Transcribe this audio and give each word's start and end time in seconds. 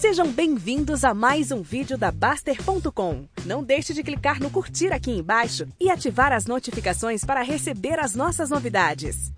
Sejam 0.00 0.30
bem-vindos 0.30 1.02
a 1.02 1.12
mais 1.12 1.50
um 1.50 1.60
vídeo 1.60 1.98
da 1.98 2.12
Baster.com. 2.12 3.24
Não 3.44 3.64
deixe 3.64 3.92
de 3.92 4.04
clicar 4.04 4.40
no 4.40 4.48
curtir 4.48 4.92
aqui 4.92 5.10
embaixo 5.10 5.66
e 5.80 5.90
ativar 5.90 6.32
as 6.32 6.46
notificações 6.46 7.24
para 7.24 7.42
receber 7.42 7.98
as 7.98 8.14
nossas 8.14 8.48
novidades. 8.48 9.32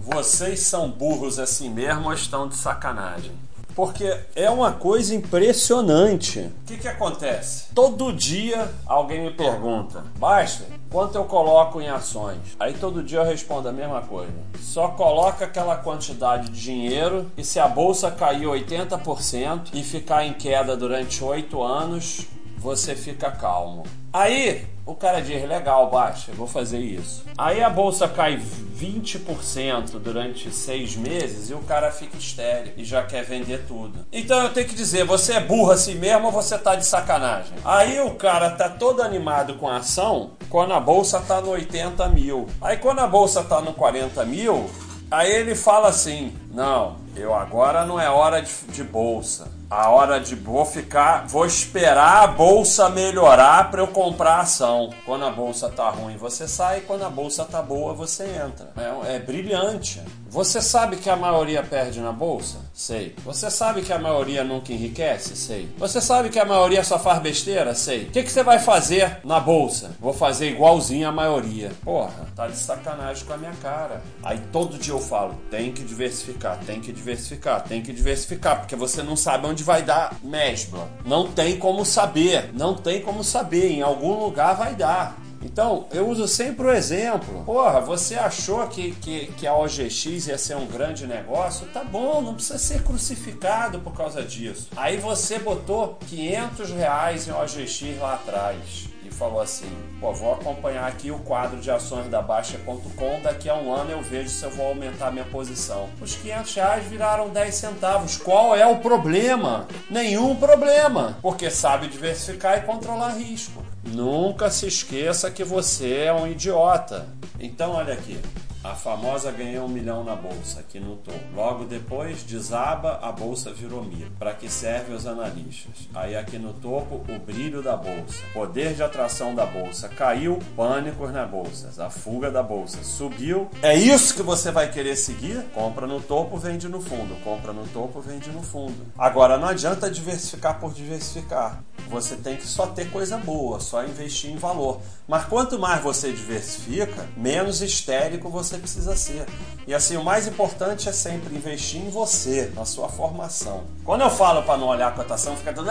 Vocês 0.00 0.58
são 0.58 0.90
burros 0.90 1.38
assim 1.38 1.70
mesmo 1.70 2.06
ou 2.06 2.12
estão 2.12 2.48
de 2.48 2.56
sacanagem? 2.56 3.30
Porque 3.76 4.16
é 4.34 4.48
uma 4.48 4.72
coisa 4.72 5.14
impressionante. 5.14 6.40
O 6.40 6.64
que, 6.64 6.78
que 6.78 6.88
acontece? 6.88 7.66
Todo 7.74 8.10
dia 8.10 8.70
alguém 8.86 9.20
me 9.20 9.30
pergunta, 9.30 10.02
Basta, 10.18 10.64
quanto 10.90 11.16
eu 11.16 11.24
coloco 11.24 11.78
em 11.78 11.88
ações? 11.88 12.38
Aí 12.58 12.72
todo 12.72 13.02
dia 13.02 13.18
eu 13.18 13.24
respondo 13.24 13.68
a 13.68 13.72
mesma 13.72 14.00
coisa. 14.00 14.32
Só 14.58 14.88
coloca 14.88 15.44
aquela 15.44 15.76
quantidade 15.76 16.48
de 16.48 16.58
dinheiro 16.58 17.30
e 17.36 17.44
se 17.44 17.60
a 17.60 17.68
bolsa 17.68 18.10
cair 18.10 18.46
80% 18.46 19.68
e 19.74 19.82
ficar 19.82 20.24
em 20.24 20.32
queda 20.32 20.74
durante 20.74 21.22
8 21.22 21.62
anos, 21.62 22.26
você 22.66 22.96
fica 22.96 23.30
calmo. 23.30 23.84
Aí 24.12 24.66
o 24.84 24.92
cara 24.92 25.20
diz: 25.20 25.48
legal, 25.48 25.88
baixa, 25.88 26.32
vou 26.32 26.48
fazer 26.48 26.80
isso. 26.80 27.24
Aí 27.38 27.62
a 27.62 27.70
bolsa 27.70 28.08
cai 28.08 28.36
20% 28.76 30.00
durante 30.00 30.50
seis 30.50 30.96
meses 30.96 31.48
e 31.48 31.54
o 31.54 31.60
cara 31.60 31.92
fica 31.92 32.16
estéreo 32.16 32.72
e 32.76 32.84
já 32.84 33.04
quer 33.04 33.24
vender 33.24 33.64
tudo. 33.68 34.04
Então 34.10 34.42
eu 34.42 34.52
tenho 34.52 34.66
que 34.66 34.74
dizer: 34.74 35.04
você 35.04 35.34
é 35.34 35.40
burro 35.40 35.70
assim 35.70 35.94
mesmo 35.94 36.26
ou 36.26 36.32
você 36.32 36.58
tá 36.58 36.74
de 36.74 36.84
sacanagem? 36.84 37.56
Aí 37.64 38.00
o 38.00 38.16
cara 38.16 38.50
tá 38.50 38.68
todo 38.68 39.00
animado 39.00 39.54
com 39.54 39.68
a 39.68 39.76
ação 39.76 40.32
quando 40.50 40.74
a 40.74 40.80
bolsa 40.80 41.20
tá 41.20 41.40
no 41.40 41.50
80 41.50 42.08
mil. 42.08 42.48
Aí 42.60 42.78
quando 42.78 42.98
a 42.98 43.06
bolsa 43.06 43.44
tá 43.44 43.60
no 43.60 43.74
40 43.74 44.24
mil, 44.24 44.68
aí 45.08 45.30
ele 45.30 45.54
fala 45.54 45.88
assim: 45.88 46.34
não, 46.50 46.96
eu 47.14 47.32
agora 47.32 47.84
não 47.84 48.00
é 48.00 48.10
hora 48.10 48.42
de, 48.42 48.50
de 48.72 48.82
bolsa 48.82 49.54
a 49.68 49.90
hora 49.90 50.20
de 50.20 50.34
vou 50.34 50.64
ficar, 50.64 51.26
vou 51.26 51.44
esperar 51.44 52.22
a 52.22 52.26
bolsa 52.26 52.88
melhorar 52.88 53.70
para 53.70 53.80
eu 53.80 53.88
comprar 53.88 54.40
ação. 54.40 54.90
Quando 55.04 55.24
a 55.24 55.30
bolsa 55.30 55.68
tá 55.68 55.90
ruim, 55.90 56.16
você 56.16 56.46
sai, 56.46 56.80
quando 56.80 57.04
a 57.04 57.10
bolsa 57.10 57.44
tá 57.44 57.60
boa, 57.60 57.92
você 57.92 58.24
entra. 58.24 58.70
É, 58.76 59.16
é 59.16 59.18
brilhante. 59.18 60.00
Você 60.28 60.60
sabe 60.60 60.96
que 60.96 61.08
a 61.08 61.16
maioria 61.16 61.62
perde 61.62 62.00
na 62.00 62.12
bolsa? 62.12 62.58
Sei. 62.74 63.14
Você 63.24 63.50
sabe 63.50 63.82
que 63.82 63.92
a 63.92 63.98
maioria 63.98 64.44
nunca 64.44 64.72
enriquece? 64.72 65.36
Sei. 65.36 65.68
Você 65.78 66.00
sabe 66.00 66.28
que 66.28 66.38
a 66.38 66.44
maioria 66.44 66.84
só 66.84 66.98
faz 66.98 67.20
besteira? 67.20 67.74
Sei. 67.74 68.04
O 68.04 68.10
que, 68.10 68.22
que 68.22 68.30
você 68.30 68.42
vai 68.42 68.58
fazer 68.58 69.18
na 69.24 69.40
bolsa? 69.40 69.92
Vou 69.98 70.12
fazer 70.12 70.50
igualzinho 70.50 71.08
a 71.08 71.12
maioria. 71.12 71.72
Porra, 71.82 72.26
tá 72.34 72.48
de 72.48 72.56
sacanagem 72.56 73.24
com 73.24 73.32
a 73.32 73.38
minha 73.38 73.54
cara. 73.62 74.02
Aí 74.22 74.38
todo 74.52 74.78
dia 74.78 74.92
eu 74.92 75.00
falo: 75.00 75.34
tem 75.50 75.72
que 75.72 75.82
diversificar, 75.82 76.58
tem 76.66 76.80
que 76.80 76.92
diversificar, 76.92 77.62
tem 77.62 77.80
que 77.80 77.92
diversificar, 77.92 78.58
porque 78.58 78.76
você 78.76 79.02
não 79.02 79.16
sabe 79.16 79.46
onde 79.46 79.55
onde 79.56 79.64
vai 79.64 79.82
dar 79.82 80.14
mesbla. 80.22 80.86
Não 81.02 81.32
tem 81.32 81.58
como 81.58 81.82
saber, 81.82 82.50
não 82.52 82.74
tem 82.74 83.00
como 83.00 83.24
saber, 83.24 83.70
em 83.70 83.80
algum 83.80 84.12
lugar 84.12 84.54
vai 84.54 84.74
dar. 84.74 85.16
Então, 85.42 85.86
eu 85.92 86.08
uso 86.08 86.28
sempre 86.28 86.66
o 86.66 86.72
exemplo. 86.72 87.42
Porra, 87.44 87.80
você 87.80 88.16
achou 88.16 88.66
que, 88.66 88.92
que, 88.96 89.28
que 89.28 89.46
a 89.46 89.54
OGX 89.54 90.26
ia 90.26 90.36
ser 90.36 90.56
um 90.56 90.66
grande 90.66 91.06
negócio? 91.06 91.66
Tá 91.68 91.82
bom, 91.82 92.20
não 92.20 92.34
precisa 92.34 92.58
ser 92.58 92.82
crucificado 92.82 93.78
por 93.78 93.94
causa 93.94 94.22
disso. 94.22 94.68
Aí 94.76 94.98
você 94.98 95.38
botou 95.38 95.98
500 96.06 96.70
reais 96.72 97.26
em 97.26 97.32
OGX 97.32 97.98
lá 97.98 98.14
atrás 98.14 98.95
falou 99.16 99.40
assim: 99.40 99.70
pô, 100.00 100.12
vou 100.12 100.34
acompanhar 100.34 100.86
aqui 100.86 101.10
o 101.10 101.18
quadro 101.18 101.58
de 101.58 101.70
ações 101.70 102.08
da 102.08 102.22
Baixa.com. 102.22 103.20
Daqui 103.22 103.48
a 103.48 103.54
um 103.54 103.72
ano 103.72 103.90
eu 103.90 104.02
vejo 104.02 104.28
se 104.28 104.44
eu 104.44 104.50
vou 104.50 104.68
aumentar 104.68 105.10
minha 105.10 105.24
posição. 105.24 105.88
Os 106.00 106.14
500 106.16 106.54
reais 106.54 106.84
viraram 106.84 107.28
10 107.30 107.54
centavos. 107.54 108.16
Qual 108.16 108.54
é 108.54 108.66
o 108.66 108.78
problema? 108.78 109.66
Nenhum 109.90 110.36
problema, 110.36 111.18
porque 111.22 111.50
sabe 111.50 111.88
diversificar 111.88 112.58
e 112.58 112.62
controlar 112.62 113.16
risco. 113.16 113.62
Nunca 113.84 114.50
se 114.50 114.66
esqueça 114.66 115.30
que 115.30 115.44
você 115.44 116.04
é 116.04 116.12
um 116.12 116.26
idiota. 116.26 117.06
Então, 117.38 117.72
olha 117.72 117.94
aqui. 117.94 118.18
A 118.66 118.74
famosa 118.74 119.30
ganhou 119.30 119.66
um 119.66 119.68
milhão 119.68 120.02
na 120.02 120.16
bolsa, 120.16 120.58
aqui 120.58 120.80
no 120.80 120.96
topo. 120.96 121.20
Logo 121.36 121.64
depois, 121.66 122.24
desaba, 122.24 122.98
a 123.00 123.12
bolsa 123.12 123.52
virou 123.52 123.84
mil. 123.84 124.08
Para 124.18 124.34
que 124.34 124.48
serve 124.48 124.92
os 124.92 125.06
analistas? 125.06 125.88
Aí 125.94 126.16
aqui 126.16 126.36
no 126.36 126.52
topo, 126.52 126.96
o 126.96 127.18
brilho 127.20 127.62
da 127.62 127.76
bolsa. 127.76 128.24
Poder 128.32 128.74
de 128.74 128.82
atração 128.82 129.36
da 129.36 129.46
bolsa. 129.46 129.88
Caiu, 129.88 130.40
pânicos 130.56 131.12
na 131.12 131.24
bolsa. 131.24 131.70
A 131.80 131.88
fuga 131.88 132.28
da 132.28 132.42
bolsa. 132.42 132.82
Subiu. 132.82 133.48
É 133.62 133.76
isso 133.76 134.14
que 134.14 134.22
você 134.22 134.50
vai 134.50 134.68
querer 134.68 134.96
seguir? 134.96 135.44
Compra 135.54 135.86
no 135.86 136.00
topo, 136.00 136.36
vende 136.36 136.68
no 136.68 136.80
fundo. 136.80 137.14
Compra 137.22 137.52
no 137.52 137.68
topo, 137.68 138.00
vende 138.00 138.30
no 138.30 138.42
fundo. 138.42 138.74
Agora, 138.98 139.38
não 139.38 139.46
adianta 139.46 139.88
diversificar 139.88 140.58
por 140.58 140.74
diversificar. 140.74 141.62
Você 141.88 142.16
tem 142.16 142.36
que 142.36 142.44
só 142.44 142.66
ter 142.66 142.90
coisa 142.90 143.16
boa, 143.16 143.60
só 143.60 143.84
investir 143.84 144.30
em 144.30 144.36
valor. 144.36 144.80
Mas 145.06 145.24
quanto 145.26 145.56
mais 145.56 145.80
você 145.82 146.10
diversifica, 146.10 147.06
menos 147.16 147.62
histérico 147.62 148.28
você 148.28 148.55
precisa 148.58 148.96
ser. 148.96 149.26
E 149.66 149.74
assim, 149.74 149.96
o 149.96 150.04
mais 150.04 150.26
importante 150.26 150.88
é 150.88 150.92
sempre 150.92 151.34
investir 151.34 151.80
em 151.80 151.90
você, 151.90 152.52
na 152.54 152.64
sua 152.64 152.88
formação. 152.88 153.64
Quando 153.84 154.02
eu 154.02 154.10
falo 154.10 154.42
para 154.42 154.56
não 154.56 154.68
olhar 154.68 154.88
a 154.88 154.92
cotação, 154.92 155.36
fica 155.36 155.52
tudo. 155.52 155.70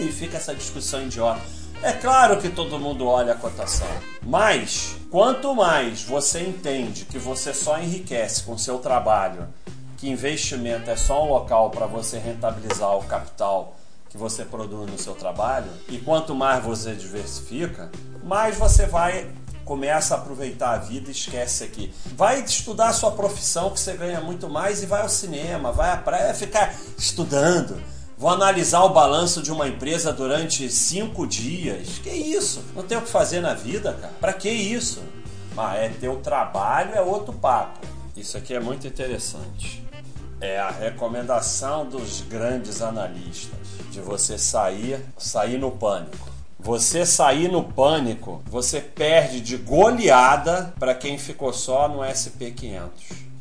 E 0.00 0.12
fica 0.12 0.36
essa 0.36 0.54
discussão 0.54 1.02
idiota. 1.02 1.40
É 1.82 1.92
claro 1.92 2.38
que 2.38 2.50
todo 2.50 2.78
mundo 2.78 3.06
olha 3.06 3.32
a 3.32 3.36
cotação, 3.36 3.88
mas 4.22 4.96
quanto 5.10 5.54
mais 5.54 6.02
você 6.02 6.42
entende 6.42 7.06
que 7.06 7.18
você 7.18 7.54
só 7.54 7.78
enriquece 7.78 8.42
com 8.42 8.58
seu 8.58 8.78
trabalho, 8.78 9.48
que 9.96 10.10
investimento 10.10 10.90
é 10.90 10.96
só 10.96 11.24
um 11.24 11.30
local 11.30 11.70
para 11.70 11.86
você 11.86 12.18
rentabilizar 12.18 12.94
o 12.98 13.04
capital 13.04 13.76
que 14.10 14.18
você 14.18 14.44
produz 14.44 14.90
no 14.90 14.98
seu 14.98 15.14
trabalho, 15.14 15.70
e 15.88 15.96
quanto 15.96 16.34
mais 16.34 16.62
você 16.62 16.94
diversifica, 16.94 17.90
mais 18.22 18.58
você 18.58 18.84
vai 18.84 19.30
começa 19.64 20.14
a 20.14 20.18
aproveitar 20.18 20.72
a 20.72 20.78
vida 20.78 21.08
e 21.08 21.12
esquece 21.12 21.64
aqui. 21.64 21.92
Vai 22.16 22.40
estudar 22.42 22.88
a 22.88 22.92
sua 22.92 23.12
profissão 23.12 23.70
que 23.70 23.80
você 23.80 23.96
ganha 23.96 24.20
muito 24.20 24.48
mais 24.48 24.82
e 24.82 24.86
vai 24.86 25.02
ao 25.02 25.08
cinema, 25.08 25.72
vai 25.72 25.90
à 25.90 25.96
praia 25.96 26.34
ficar 26.34 26.74
estudando. 26.98 27.80
Vou 28.20 28.28
analisar 28.28 28.82
o 28.84 28.90
balanço 28.90 29.42
de 29.42 29.50
uma 29.50 29.66
empresa 29.66 30.12
durante 30.12 30.68
cinco 30.68 31.26
dias. 31.26 31.98
Que 32.02 32.10
isso? 32.10 32.62
Não 32.76 32.82
tem 32.82 32.98
o 32.98 33.02
que 33.02 33.08
fazer 33.08 33.40
na 33.40 33.54
vida, 33.54 33.94
cara. 33.94 34.12
Para 34.20 34.32
que 34.34 34.50
isso? 34.50 35.02
Ah, 35.56 35.74
é 35.76 35.88
teu 35.88 36.16
trabalho, 36.16 36.94
é 36.94 37.00
outro 37.00 37.32
papo. 37.32 37.86
Isso 38.16 38.36
aqui 38.36 38.54
é 38.54 38.60
muito 38.60 38.86
interessante. 38.86 39.82
É 40.40 40.58
a 40.58 40.70
recomendação 40.70 41.86
dos 41.86 42.20
grandes 42.22 42.82
analistas 42.82 43.58
de 43.90 44.00
você 44.00 44.38
sair, 44.38 45.00
sair 45.18 45.58
no 45.58 45.70
pânico. 45.70 46.29
Você 46.62 47.06
sair 47.06 47.50
no 47.50 47.64
pânico, 47.64 48.42
você 48.46 48.80
perde 48.80 49.40
de 49.40 49.56
goleada 49.56 50.74
para 50.78 50.94
quem 50.94 51.16
ficou 51.18 51.52
só 51.52 51.88
no 51.88 52.00
SP500. 52.00 52.90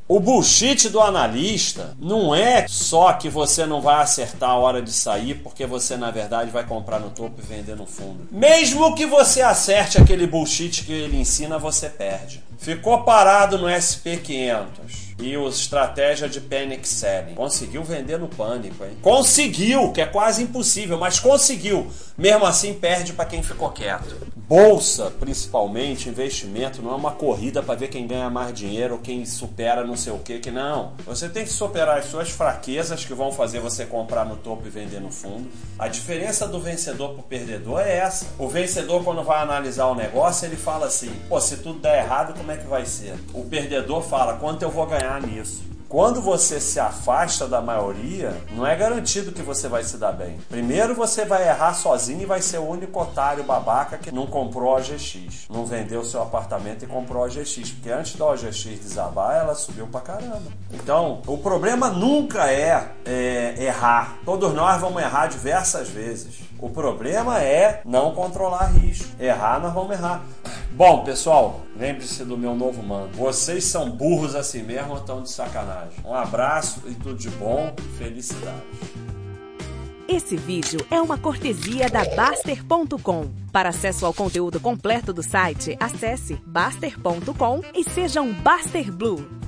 O 0.08 0.20
bullshit 0.20 0.90
do 0.90 1.00
analista 1.00 1.96
não 2.00 2.34
é 2.34 2.68
só 2.68 3.14
que 3.14 3.30
você 3.30 3.66
não 3.66 3.80
vai 3.80 4.02
acertar 4.02 4.50
a 4.50 4.58
hora 4.58 4.82
de 4.82 4.92
sair, 4.92 5.36
porque 5.36 5.68
você 5.68 5.96
na 5.96 6.10
verdade 6.10 6.50
vai 6.50 6.66
comprar 6.66 7.00
no 7.00 7.12
topo 7.12 7.36
e 7.40 7.46
vender 7.46 7.76
no 7.76 7.86
fundo. 7.86 8.28
Mesmo 8.32 8.96
que 8.96 9.06
você 9.06 9.42
acerte 9.42 10.02
aquele 10.02 10.26
bullshit 10.26 10.84
que 10.84 10.92
ele 10.92 11.20
ensina, 11.20 11.60
você 11.60 11.90
perde. 11.90 12.42
Ficou 12.60 13.04
parado 13.04 13.58
no 13.58 13.68
SP500 13.68 15.10
e 15.22 15.38
o 15.38 15.48
estratégia 15.48 16.28
de 16.28 16.42
panic 16.42 16.88
selling. 16.88 17.36
Conseguiu 17.36 17.84
vender 17.84 18.18
no 18.18 18.28
pânico, 18.28 18.84
hein? 18.84 18.98
Conseguiu, 19.02 19.92
que 19.92 20.02
é 20.02 20.06
quase 20.06 20.44
impossível, 20.44 20.98
mas 20.98 21.20
conseguiu. 21.20 21.90
Mesmo 22.18 22.46
assim, 22.46 22.74
perde 22.74 23.14
para 23.14 23.26
quem 23.26 23.42
ficou 23.42 23.70
quieto. 23.70 24.16
Bolsa, 24.36 25.12
principalmente, 25.20 26.10
investimento, 26.10 26.82
não 26.82 26.92
é 26.92 26.96
uma 26.96 27.12
corrida 27.12 27.62
para 27.62 27.76
ver 27.76 27.88
quem 27.90 28.08
ganha 28.08 28.32
mais 28.32 28.52
dinheiro 28.52 28.96
ou 28.96 29.00
quem 29.00 29.24
supera 29.24 29.86
não 29.86 29.96
sei 29.96 30.12
o 30.12 30.18
que, 30.18 30.40
que 30.40 30.50
não. 30.50 30.94
Você 31.06 31.30
tem 31.30 31.44
que 31.44 31.52
superar 31.52 32.00
as 32.00 32.06
suas 32.06 32.32
fraquezas 32.32 33.06
que 33.06 33.14
vão 33.14 33.32
fazer 33.32 33.60
você 33.60 33.86
comprar 33.86 34.26
no 34.26 34.36
topo 34.36 34.66
e 34.66 34.70
vender 34.70 35.00
no 35.00 35.12
fundo. 35.12 35.48
A 35.78 35.88
diferença 35.88 36.48
do 36.48 36.60
vencedor 36.60 37.14
pro 37.14 37.22
perdedor 37.22 37.82
é 37.82 37.98
essa. 37.98 38.26
O 38.40 38.48
vencedor, 38.48 39.04
quando 39.04 39.24
vai 39.24 39.40
analisar 39.40 39.86
o 39.86 39.94
negócio, 39.94 40.48
ele 40.48 40.58
fala 40.58 40.88
assim: 40.88 41.12
pô, 41.30 41.40
se 41.40 41.58
tudo 41.58 41.80
der 41.80 42.04
errado, 42.04 42.34
como 42.50 42.60
é 42.60 42.64
que 42.64 42.68
vai 42.68 42.86
ser? 42.86 43.14
O 43.32 43.46
perdedor 43.46 44.02
fala: 44.02 44.38
quanto 44.38 44.64
eu 44.64 44.72
vou 44.72 44.88
ganhar 44.88 45.22
nisso? 45.22 45.70
Quando 45.88 46.22
você 46.22 46.60
se 46.60 46.80
afasta 46.80 47.48
da 47.48 47.62
maioria, 47.62 48.36
não 48.52 48.66
é 48.66 48.76
garantido 48.76 49.32
que 49.32 49.42
você 49.42 49.68
vai 49.68 49.84
se 49.84 49.98
dar 49.98 50.12
bem. 50.12 50.38
Primeiro 50.48 50.94
você 50.94 51.26
vai 51.26 51.48
errar 51.48 51.74
sozinho 51.74 52.22
e 52.22 52.26
vai 52.28 52.44
ser 52.44 52.60
o 52.60 52.68
único 52.68 53.02
otário 53.02 53.44
babaca 53.44 53.98
que 53.98 54.12
não 54.12 54.28
comprou 54.28 54.76
a 54.76 54.78
OGX. 54.78 55.48
Não 55.50 55.66
vendeu 55.66 56.04
seu 56.04 56.22
apartamento 56.22 56.86
e 56.86 56.88
comprou 56.88 57.24
a 57.24 57.26
OGX. 57.26 57.72
Porque 57.72 57.90
antes 57.90 58.16
da 58.16 58.26
OGX 58.26 58.66
desabar, 58.80 59.36
ela 59.36 59.56
subiu 59.56 59.88
pra 59.88 60.02
caramba. 60.02 60.44
Então, 60.72 61.24
o 61.26 61.40
problema 61.40 61.90
nunca 61.90 62.52
é, 62.52 62.92
é 63.04 63.56
errar. 63.60 64.20
Todos 64.24 64.54
nós 64.54 64.80
vamos 64.80 65.02
errar 65.02 65.26
diversas 65.26 65.90
vezes. 65.90 66.40
O 66.60 66.70
problema 66.70 67.42
é 67.42 67.82
não 67.84 68.14
controlar 68.14 68.68
risco. 68.74 69.10
Errar, 69.20 69.60
nós 69.60 69.74
vamos 69.74 69.92
errar. 69.92 70.24
Bom, 70.72 71.04
pessoal, 71.04 71.62
lembre-se 71.78 72.24
do 72.24 72.38
meu 72.38 72.56
novo 72.56 72.82
mano. 72.84 73.10
Vocês 73.14 73.64
são 73.64 73.90
burros 73.90 74.36
assim 74.36 74.64
mesmo 74.64 74.92
ou 74.92 74.98
estão 74.98 75.24
de 75.24 75.30
sacanagem? 75.30 76.00
Um 76.06 76.14
abraço 76.14 76.82
e 76.88 76.94
tudo 76.94 77.16
de 77.16 77.30
bom. 77.32 77.74
Felicidades. 77.98 78.64
Esse 80.08 80.36
vídeo 80.36 80.80
é 80.90 81.00
uma 81.00 81.18
cortesia 81.18 81.88
da 81.88 82.04
Baster.com. 82.16 83.30
Para 83.52 83.70
acesso 83.70 84.06
ao 84.06 84.14
conteúdo 84.14 84.60
completo 84.60 85.14
do 85.14 85.22
site, 85.22 85.78
acesse 85.80 86.36
baster.com 86.46 87.62
e 87.76 87.84
seja 87.84 88.22
um 88.22 88.34
Baster 88.34 88.92
Blue. 88.92 89.39